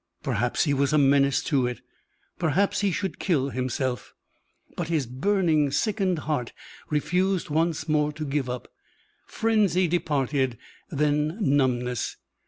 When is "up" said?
8.49-8.67